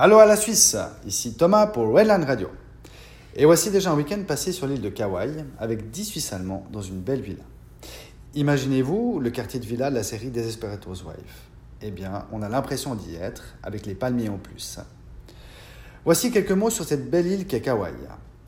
Allô 0.00 0.20
à 0.20 0.26
la 0.26 0.36
Suisse, 0.36 0.76
ici 1.06 1.34
Thomas 1.34 1.66
pour 1.66 1.92
Redland 1.92 2.22
Radio. 2.22 2.50
Et 3.34 3.44
voici 3.44 3.72
déjà 3.72 3.90
un 3.90 3.96
week-end 3.96 4.22
passé 4.28 4.52
sur 4.52 4.68
l'île 4.68 4.80
de 4.80 4.90
Kauai 4.90 5.44
avec 5.58 5.90
10 5.90 6.04
Suisses 6.04 6.32
allemands 6.32 6.64
dans 6.70 6.82
une 6.82 7.00
belle 7.00 7.20
villa. 7.20 7.42
Imaginez-vous 8.36 9.18
le 9.18 9.30
quartier 9.30 9.58
de 9.58 9.64
villa 9.64 9.90
de 9.90 9.96
la 9.96 10.04
série 10.04 10.30
Desperate 10.30 10.86
Housewives. 10.86 11.16
Eh 11.82 11.90
bien, 11.90 12.26
on 12.30 12.42
a 12.42 12.48
l'impression 12.48 12.94
d'y 12.94 13.16
être, 13.16 13.56
avec 13.64 13.86
les 13.86 13.96
palmiers 13.96 14.28
en 14.28 14.38
plus. 14.38 14.78
Voici 16.04 16.30
quelques 16.30 16.52
mots 16.52 16.70
sur 16.70 16.84
cette 16.84 17.10
belle 17.10 17.26
île 17.26 17.48
qu'est 17.48 17.60
Kauai. 17.60 17.90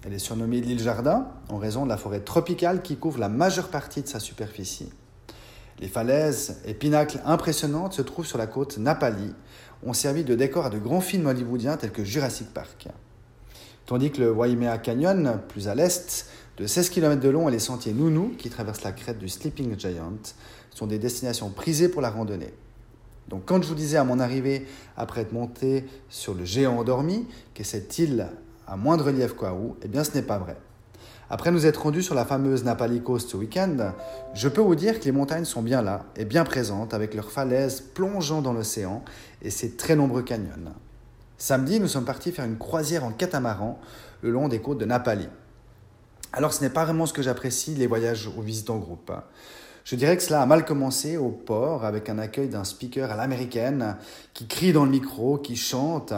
Elle 0.07 0.12
est 0.12 0.21
surnommée 0.21 0.61
l'île 0.61 0.79
Jardin 0.79 1.27
en 1.48 1.59
raison 1.59 1.82
de 1.82 1.89
la 1.89 1.96
forêt 1.96 2.21
tropicale 2.21 2.80
qui 2.80 2.96
couvre 2.96 3.19
la 3.19 3.29
majeure 3.29 3.71
partie 3.71 4.03
de 4.03 4.07
sa 4.07 4.21
superficie. 4.21 4.93
Les 5.80 5.88
falaises 5.88 6.60
et 6.66 6.74
pinacles 6.74 7.20
impressionnantes 7.24 7.94
se 7.94 8.02
trouvent 8.02 8.26
sur 8.26 8.36
la 8.36 8.46
côte 8.46 8.76
Napali, 8.76 9.34
ont 9.82 9.94
servi 9.94 10.24
de 10.24 10.34
décor 10.34 10.66
à 10.66 10.70
de 10.70 10.79
grands 10.79 11.00
films 11.00 11.26
hollywoodiens 11.26 11.79
tels 11.79 11.90
que 11.90 12.04
Jurassic 12.04 12.52
Park. 12.52 12.88
Tandis 13.86 14.11
que 14.11 14.21
le 14.21 14.30
Waimea 14.30 14.76
Canyon, 14.76 15.40
plus 15.48 15.68
à 15.68 15.74
l'est, 15.74 16.26
de 16.58 16.66
16 16.66 16.90
km 16.90 17.21
de 17.21 17.29
long 17.30 17.48
et 17.48 17.52
les 17.52 17.58
sentiers 17.58 17.94
Nounou, 17.94 18.35
qui 18.36 18.50
traversent 18.50 18.85
la 18.85 18.93
crête 18.93 19.18
du 19.18 19.30
Sleeping 19.30 19.79
Giant, 19.79 20.18
sont 20.68 20.86
des 20.86 20.98
destinations 20.98 21.48
prisées 21.48 21.88
pour 21.88 22.02
la 22.02 22.10
randonnée. 22.10 22.52
Donc 23.29 23.44
quand 23.46 23.62
je 23.62 23.68
vous 23.68 23.74
disais 23.74 23.96
à 23.96 24.04
mon 24.04 24.21
arrivée, 24.21 24.66
après 24.99 25.22
être 25.22 25.32
monté 25.32 25.86
sur 26.10 26.35
le 26.35 26.44
géant 26.44 26.76
endormi, 26.76 27.26
que 27.54 27.64
cette 27.64 27.99
île 27.99 28.29
a 28.66 28.76
moins 28.76 28.99
de 28.99 29.02
relief 29.02 29.32
qu'Oahu, 29.32 29.76
eh 29.82 29.88
bien 29.88 30.04
ce 30.04 30.12
n'est 30.12 30.22
pas 30.22 30.38
vrai. 30.38 30.58
Après 31.32 31.52
nous 31.52 31.64
être 31.64 31.82
rendus 31.84 32.02
sur 32.02 32.16
la 32.16 32.25
fameuse 32.25 32.64
Napali 32.64 33.02
Coast 33.02 33.30
ce 33.30 33.36
week-end, 33.36 33.92
je 34.34 34.48
peux 34.48 34.61
vous 34.61 34.75
dire 34.75 34.98
que 34.98 35.05
les 35.05 35.12
montagnes 35.12 35.44
sont 35.44 35.62
bien 35.62 35.80
là 35.80 36.06
et 36.16 36.25
bien 36.25 36.42
présentes 36.42 36.92
avec 36.92 37.14
leurs 37.14 37.30
falaises 37.30 37.80
plongeant 37.80 38.42
dans 38.42 38.52
l'océan 38.52 39.05
et 39.41 39.50
ses 39.50 39.77
très 39.77 39.94
nombreux 39.94 40.22
canyons. 40.22 40.74
Samedi, 41.38 41.78
nous 41.78 41.86
sommes 41.86 42.05
partis 42.05 42.33
faire 42.33 42.47
une 42.47 42.58
croisière 42.58 43.05
en 43.05 43.12
catamaran 43.12 43.78
le 44.22 44.30
long 44.33 44.48
des 44.48 44.61
côtes 44.61 44.78
de 44.78 44.84
Napali. 44.84 45.28
Alors 46.32 46.52
ce 46.52 46.64
n'est 46.64 46.70
pas 46.70 46.84
vraiment 46.84 47.06
ce 47.06 47.12
que 47.12 47.22
j'apprécie, 47.22 47.77
les 47.77 47.86
voyages 47.86 48.28
aux 48.36 48.42
visites 48.42 48.70
en 48.70 48.78
groupe. 48.78 49.12
Je 49.84 49.94
dirais 49.94 50.16
que 50.16 50.24
cela 50.24 50.42
a 50.42 50.46
mal 50.46 50.64
commencé 50.64 51.16
au 51.16 51.30
port 51.30 51.84
avec 51.84 52.08
un 52.08 52.18
accueil 52.18 52.48
d'un 52.48 52.64
speaker 52.64 53.08
à 53.08 53.14
l'américaine 53.14 53.96
qui 54.34 54.48
crie 54.48 54.72
dans 54.72 54.84
le 54.84 54.90
micro, 54.90 55.38
qui 55.38 55.55
chante, 55.55 56.12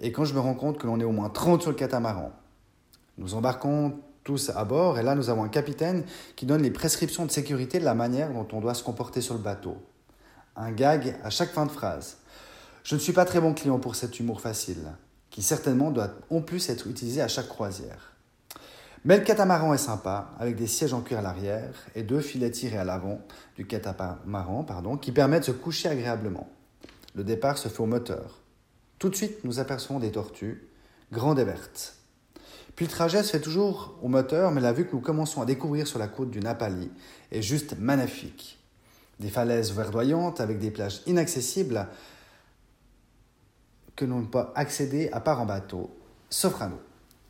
et 0.00 0.10
quand 0.10 0.24
je 0.24 0.34
me 0.34 0.40
rends 0.40 0.54
compte 0.54 0.76
que 0.76 0.88
l'on 0.88 0.98
est 0.98 1.04
au 1.04 1.12
moins 1.12 1.28
30 1.28 1.62
sur 1.62 1.70
le 1.70 1.76
catamaran. 1.76 2.32
Nous 3.16 3.34
embarquons 3.34 3.94
à 4.54 4.64
bord 4.64 4.98
et 4.98 5.02
là 5.02 5.14
nous 5.14 5.30
avons 5.30 5.44
un 5.44 5.48
capitaine 5.48 6.04
qui 6.36 6.46
donne 6.46 6.62
les 6.62 6.70
prescriptions 6.70 7.26
de 7.26 7.30
sécurité 7.30 7.78
de 7.78 7.84
la 7.84 7.94
manière 7.94 8.32
dont 8.32 8.46
on 8.52 8.60
doit 8.60 8.74
se 8.74 8.82
comporter 8.82 9.20
sur 9.20 9.34
le 9.34 9.40
bateau. 9.40 9.76
Un 10.56 10.72
gag 10.72 11.16
à 11.24 11.30
chaque 11.30 11.50
fin 11.50 11.66
de 11.66 11.70
phrase. 11.70 12.18
Je 12.84 12.94
ne 12.94 13.00
suis 13.00 13.12
pas 13.12 13.24
très 13.24 13.40
bon 13.40 13.54
client 13.54 13.78
pour 13.78 13.94
cet 13.94 14.20
humour 14.20 14.40
facile, 14.40 14.92
qui 15.30 15.42
certainement 15.42 15.90
doit 15.90 16.10
en 16.30 16.40
plus 16.40 16.70
être 16.70 16.86
utilisé 16.86 17.20
à 17.20 17.28
chaque 17.28 17.48
croisière. 17.48 18.14
Mais 19.04 19.16
le 19.16 19.24
catamaran 19.24 19.72
est 19.72 19.78
sympa, 19.78 20.30
avec 20.38 20.56
des 20.56 20.66
sièges 20.66 20.92
en 20.92 21.00
cuir 21.00 21.18
à 21.18 21.22
l'arrière 21.22 21.74
et 21.94 22.02
deux 22.02 22.20
filets 22.20 22.50
tirés 22.50 22.76
à 22.76 22.84
l'avant 22.84 23.20
du 23.56 23.66
catamaran 23.66 24.64
pardon, 24.64 24.96
qui 24.96 25.12
permettent 25.12 25.42
de 25.42 25.46
se 25.46 25.52
coucher 25.52 25.88
agréablement. 25.88 26.48
Le 27.14 27.24
départ 27.24 27.58
se 27.58 27.68
fait 27.68 27.80
au 27.80 27.86
moteur. 27.86 28.40
Tout 28.98 29.08
de 29.08 29.16
suite, 29.16 29.44
nous 29.44 29.58
apercevons 29.58 29.98
des 29.98 30.12
tortues, 30.12 30.68
grandes 31.10 31.38
et 31.38 31.44
vertes. 31.44 31.99
Puis 32.80 32.86
le 32.86 32.92
trajet 32.92 33.22
se 33.22 33.32
fait 33.32 33.40
toujours 33.40 33.94
au 34.00 34.08
moteur, 34.08 34.52
mais 34.52 34.62
la 34.62 34.72
vue 34.72 34.86
que 34.86 34.96
nous 34.96 35.02
commençons 35.02 35.42
à 35.42 35.44
découvrir 35.44 35.86
sur 35.86 35.98
la 35.98 36.08
côte 36.08 36.30
du 36.30 36.40
Napali 36.40 36.90
est 37.30 37.42
juste 37.42 37.78
magnifique. 37.78 38.58
Des 39.18 39.28
falaises 39.28 39.74
verdoyantes 39.74 40.40
avec 40.40 40.58
des 40.58 40.70
plages 40.70 41.02
inaccessibles 41.04 41.86
que 43.96 44.06
l'on 44.06 44.20
ne 44.20 44.24
peut 44.24 44.46
accéder 44.54 45.10
à 45.12 45.20
part 45.20 45.42
en 45.42 45.44
bateau, 45.44 45.90
sauf 46.30 46.62
à 46.62 46.68
nous. 46.68 46.78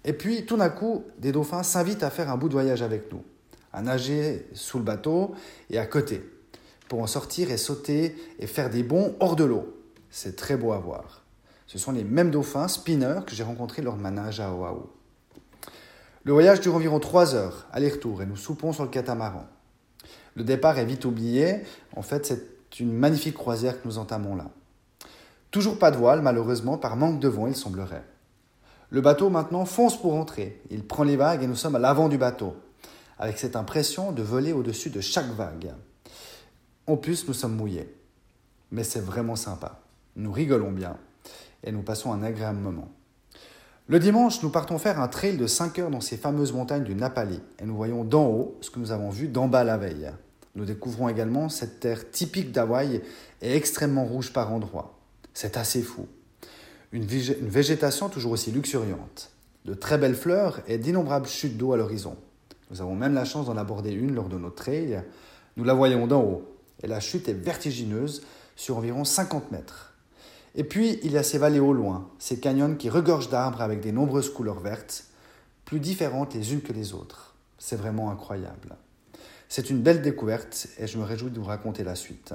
Et 0.05 0.13
puis, 0.13 0.47
tout 0.47 0.57
d'un 0.57 0.69
coup, 0.69 1.03
des 1.19 1.33
dauphins 1.33 1.65
s'invitent 1.65 2.05
à 2.05 2.11
faire 2.11 2.31
un 2.31 2.37
bout 2.37 2.47
de 2.47 2.55
voyage 2.55 2.83
avec 2.83 3.13
nous, 3.13 3.25
à 3.73 3.83
nager 3.83 4.47
sous 4.53 4.79
le 4.79 4.85
bateau 4.85 5.35
et 5.69 5.81
à 5.81 5.87
côté, 5.87 6.23
pour 6.89 7.03
en 7.03 7.09
sortir 7.09 7.51
et 7.51 7.57
sauter 7.57 8.15
et 8.39 8.47
faire 8.47 8.71
des 8.71 8.85
bonds 8.85 9.17
hors 9.19 9.35
de 9.35 9.43
l'eau. 9.43 9.77
C'est 10.11 10.37
très 10.37 10.57
beau 10.57 10.71
à 10.71 10.79
voir. 10.79 11.25
Ce 11.67 11.77
sont 11.77 11.91
les 11.91 12.05
mêmes 12.05 12.31
dauphins 12.31 12.69
spinners 12.69 13.23
que 13.27 13.35
j'ai 13.35 13.43
rencontrés 13.43 13.83
lors 13.83 13.97
de 13.97 14.01
ma 14.01 14.13
nage 14.13 14.39
à 14.39 14.55
Oahu. 14.55 15.00
Le 16.25 16.33
voyage 16.33 16.61
dure 16.61 16.75
environ 16.75 17.01
3 17.01 17.35
heures, 17.35 17.67
aller-retour, 17.73 18.21
et 18.21 18.27
nous 18.27 18.37
soupons 18.37 18.73
sur 18.73 18.85
le 18.85 18.91
catamaran. 18.91 19.47
Le 20.35 20.45
départ 20.45 20.79
est 20.79 20.85
vite 20.85 21.05
oublié, 21.07 21.63
en 21.97 22.03
fait 22.03 22.27
c'est 22.27 22.79
une 22.79 22.93
magnifique 22.93 23.35
croisière 23.35 23.81
que 23.81 23.89
nous 23.89 23.99
entamons 23.99 24.37
là. 24.37 24.51
Toujours 25.51 25.79
pas 25.79 25.91
de 25.91 25.97
voile, 25.97 26.23
malheureusement, 26.23 26.79
par 26.79 26.97
manque 26.97 27.21
de 27.21 27.29
vent, 27.29 27.47
il 27.47 27.57
semblerait. 27.57 28.05
Le 28.91 29.01
bateau 29.01 29.31
maintenant 29.31 29.65
fonce 29.65 30.01
pour 30.01 30.15
entrer. 30.15 30.61
Il 30.71 30.85
prend 30.85 31.05
les 31.05 31.17
vagues 31.17 31.43
et 31.43 31.47
nous 31.47 31.57
sommes 31.57 31.77
à 31.77 31.81
l'avant 31.81 32.09
du 32.09 32.19
bateau, 32.19 32.55
avec 33.19 33.39
cette 33.39 33.57
impression 33.57 34.13
de 34.13 34.23
voler 34.23 34.53
au-dessus 34.53 34.91
de 34.91 35.01
chaque 35.01 35.31
vague. 35.33 35.73
En 36.87 36.97
plus, 36.97 37.27
nous 37.27 37.35
sommes 37.35 37.57
mouillés. 37.57 37.95
Mais 38.71 38.85
c'est 38.85 39.01
vraiment 39.01 39.37
sympa. 39.37 39.81
Nous 40.17 40.33
rigolons 40.33 40.73
bien 40.73 40.97
et 41.65 41.73
nous 41.73 41.83
passons 41.83 42.13
un 42.13 42.23
agréable 42.23 42.59
moment. 42.59 42.89
Le 43.91 43.99
dimanche, 43.99 44.41
nous 44.45 44.51
partons 44.51 44.79
faire 44.79 45.01
un 45.01 45.09
trail 45.09 45.37
de 45.37 45.49
5 45.49 45.81
heures 45.81 45.91
dans 45.91 46.01
ces 46.01 46.17
fameuses 46.17 46.53
montagnes 46.53 46.85
du 46.85 46.95
Napali 46.95 47.41
et 47.59 47.65
nous 47.65 47.75
voyons 47.75 48.05
d'en 48.05 48.25
haut 48.29 48.57
ce 48.61 48.71
que 48.71 48.79
nous 48.79 48.93
avons 48.93 49.11
vu 49.11 49.27
d'en 49.27 49.49
bas 49.49 49.65
la 49.65 49.77
veille. 49.77 50.13
Nous 50.55 50.65
découvrons 50.65 51.09
également 51.09 51.49
cette 51.49 51.81
terre 51.81 52.09
typique 52.09 52.53
d'Hawaï 52.53 53.03
et 53.43 53.57
extrêmement 53.57 54.05
rouge 54.05 54.33
par 54.33 54.53
endroits. 54.53 54.97
C'est 55.35 55.57
assez 55.57 55.83
fou. 55.83 56.07
Une, 56.93 57.05
végétation 57.05 58.09
toujours 58.09 58.31
aussi 58.31 58.53
luxuriante, 58.53 59.33
de 59.65 59.75
très 59.75 59.99
belles 59.99 60.15
fleurs 60.15 60.61
et 60.69 60.79
d'innombrables 60.79 61.27
chutes 61.27 61.57
d'eau 61.57 61.73
à 61.73 61.77
l'horizon. 61.77 62.17
Nous 62.71 62.81
avons 62.81 62.95
même 62.95 63.15
la 63.15 63.25
chance 63.25 63.47
d'en 63.47 63.57
aborder 63.57 63.91
une 63.91 64.15
lors 64.15 64.29
de 64.29 64.39
notre 64.39 64.55
trail. 64.55 65.03
Nous 65.57 65.65
la 65.65 65.75
voyons 65.75 66.07
d'en 66.07 66.23
haut 66.23 66.49
et 66.81 66.87
la 66.87 67.01
chute 67.01 67.29
est 67.29 67.33
vertigineuse 67.33 68.23
sur 68.55 68.77
environ 68.77 69.05
50 69.05 69.51
mètres. 69.51 69.90
Et 70.55 70.65
puis, 70.65 70.99
il 71.03 71.13
y 71.13 71.19
a 71.19 71.23
ces 71.23 71.39
vallées 71.39 71.61
au 71.61 71.73
loin, 71.73 72.09
ces 72.19 72.41
canyons 72.41 72.75
qui 72.75 72.91
regorgent 72.91 73.31
d'arbres 73.31 73.61
avec 73.61 73.81
des 73.81 73.93
nombreuses 73.93 74.33
couleurs 74.33 74.61
vertes, 74.61 75.05
plus 75.65 75.81
différentes 75.81 76.35
les 76.35 76.53
unes 76.53 76.63
que 76.63 76.73
les 76.73 76.93
autres. 76.93 77.35
C'est 77.59 77.77
vraiment 77.77 78.11
incroyable. 78.11 78.77
C'est 79.49 79.71
une 79.71 79.81
belle 79.81 80.03
découverte 80.03 80.69
et 80.79 80.87
je 80.87 80.99
me 80.99 81.05
réjouis 81.05 81.31
de 81.31 81.39
vous 81.39 81.45
raconter 81.45 81.85
la 81.85 81.95
suite. 81.95 82.35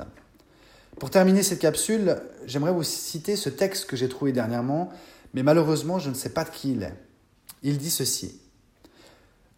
Pour 0.99 1.09
terminer 1.09 1.43
cette 1.43 1.59
capsule, 1.59 2.21
j'aimerais 2.45 2.71
vous 2.71 2.83
citer 2.83 3.35
ce 3.35 3.49
texte 3.49 3.85
que 3.85 3.97
j'ai 3.97 4.07
trouvé 4.07 4.31
dernièrement, 4.31 4.91
mais 5.33 5.43
malheureusement, 5.43 5.99
je 5.99 6.09
ne 6.09 6.15
sais 6.15 6.29
pas 6.29 6.45
de 6.45 6.49
qui 6.49 6.71
il 6.71 6.83
est. 6.83 6.95
Il 7.63 7.77
dit 7.77 7.89
ceci. 7.89 8.39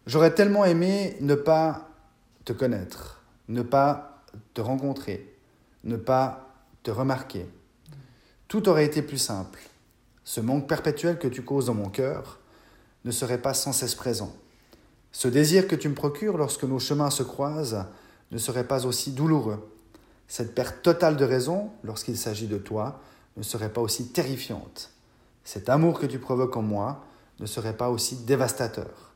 J'aurais 0.06 0.34
tellement 0.34 0.64
aimé 0.64 1.16
ne 1.20 1.34
pas 1.34 1.90
te 2.44 2.52
connaître, 2.52 3.22
ne 3.48 3.62
pas 3.62 4.24
te 4.54 4.60
rencontrer, 4.60 5.36
ne 5.84 5.96
pas 5.96 6.54
te 6.82 6.90
remarquer 6.90 7.46
tout 8.48 8.68
aurait 8.68 8.86
été 8.86 9.02
plus 9.02 9.18
simple. 9.18 9.60
Ce 10.24 10.40
manque 10.40 10.66
perpétuel 10.66 11.18
que 11.18 11.28
tu 11.28 11.42
causes 11.42 11.66
dans 11.66 11.74
mon 11.74 11.90
cœur 11.90 12.40
ne 13.04 13.10
serait 13.10 13.40
pas 13.40 13.54
sans 13.54 13.72
cesse 13.72 13.94
présent. 13.94 14.34
Ce 15.12 15.28
désir 15.28 15.68
que 15.68 15.76
tu 15.76 15.88
me 15.88 15.94
procures 15.94 16.36
lorsque 16.36 16.64
nos 16.64 16.78
chemins 16.78 17.10
se 17.10 17.22
croisent 17.22 17.86
ne 18.30 18.38
serait 18.38 18.66
pas 18.66 18.86
aussi 18.86 19.12
douloureux. 19.12 19.70
Cette 20.26 20.54
perte 20.54 20.82
totale 20.82 21.16
de 21.16 21.24
raison, 21.24 21.70
lorsqu'il 21.82 22.16
s'agit 22.16 22.46
de 22.46 22.58
toi, 22.58 23.00
ne 23.36 23.42
serait 23.42 23.72
pas 23.72 23.80
aussi 23.80 24.08
terrifiante. 24.08 24.90
Cet 25.44 25.68
amour 25.68 25.98
que 25.98 26.06
tu 26.06 26.18
provoques 26.18 26.56
en 26.56 26.62
moi 26.62 27.04
ne 27.40 27.46
serait 27.46 27.76
pas 27.76 27.88
aussi 27.88 28.16
dévastateur. 28.16 29.14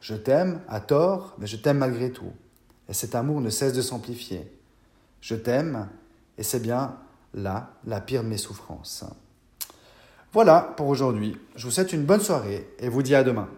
Je 0.00 0.14
t'aime 0.14 0.60
à 0.68 0.80
tort, 0.80 1.34
mais 1.38 1.46
je 1.46 1.56
t'aime 1.56 1.78
malgré 1.78 2.12
tout. 2.12 2.32
Et 2.88 2.94
cet 2.94 3.14
amour 3.14 3.40
ne 3.40 3.50
cesse 3.50 3.72
de 3.72 3.82
s'amplifier. 3.82 4.50
Je 5.20 5.34
t'aime, 5.34 5.88
et 6.38 6.42
c'est 6.42 6.60
bien 6.60 6.96
là 7.36 7.74
la 7.86 8.00
pire 8.00 8.24
de 8.24 8.28
mes 8.28 8.38
souffrances. 8.38 9.04
Voilà 10.32 10.74
pour 10.76 10.88
aujourd'hui. 10.88 11.36
Je 11.54 11.64
vous 11.64 11.70
souhaite 11.70 11.92
une 11.92 12.04
bonne 12.04 12.20
soirée 12.20 12.68
et 12.78 12.88
vous 12.88 13.02
dis 13.02 13.14
à 13.14 13.22
demain. 13.22 13.48